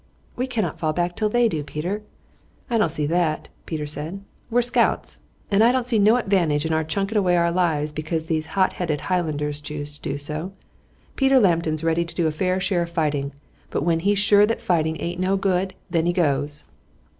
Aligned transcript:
"We 0.35 0.47
cannot 0.47 0.79
fall 0.79 0.93
back 0.93 1.15
till 1.15 1.29
they 1.29 1.47
do, 1.47 1.63
Peter." 1.63 2.01
"I 2.71 2.79
don't 2.79 2.89
see 2.89 3.05
that," 3.05 3.49
Peter 3.67 3.85
said. 3.85 4.23
"We're 4.49 4.63
scouts, 4.63 5.19
and 5.51 5.63
I 5.63 5.71
don't 5.71 5.85
see 5.85 5.99
no 5.99 6.15
advantage 6.15 6.65
in 6.65 6.73
our 6.73 6.83
chucking 6.83 7.15
away 7.19 7.37
our 7.37 7.51
lives 7.51 7.91
because 7.91 8.25
these 8.25 8.47
hot 8.57 8.73
headed 8.73 8.99
Highlanders 9.01 9.61
choose 9.61 9.99
to 9.99 10.09
do 10.09 10.17
so. 10.17 10.53
Peter 11.15 11.39
Lambton's 11.39 11.83
ready 11.83 12.03
to 12.03 12.15
do 12.15 12.25
a 12.25 12.31
fair 12.31 12.59
share 12.59 12.81
of 12.81 12.89
fighting, 12.89 13.31
but 13.69 13.83
when 13.83 13.99
he's 13.99 14.17
sure 14.17 14.47
that 14.47 14.59
fighting 14.59 14.99
aint 14.99 15.19
no 15.19 15.37
good, 15.37 15.75
then 15.91 16.07
he 16.07 16.13
goes." 16.13 16.63